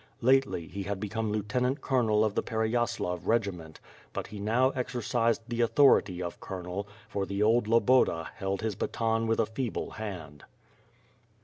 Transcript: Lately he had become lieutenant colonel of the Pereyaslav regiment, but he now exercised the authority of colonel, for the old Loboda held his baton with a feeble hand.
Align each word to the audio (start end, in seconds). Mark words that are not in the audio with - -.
Lately 0.21 0.67
he 0.67 0.81
had 0.81 0.99
become 0.99 1.31
lieutenant 1.31 1.79
colonel 1.81 2.25
of 2.25 2.33
the 2.33 2.41
Pereyaslav 2.41 3.27
regiment, 3.27 3.79
but 4.13 4.25
he 4.25 4.39
now 4.39 4.71
exercised 4.71 5.43
the 5.47 5.61
authority 5.61 6.23
of 6.23 6.39
colonel, 6.39 6.87
for 7.07 7.27
the 7.27 7.43
old 7.43 7.67
Loboda 7.67 8.27
held 8.35 8.61
his 8.63 8.73
baton 8.73 9.27
with 9.27 9.39
a 9.39 9.45
feeble 9.45 9.91
hand. 9.91 10.43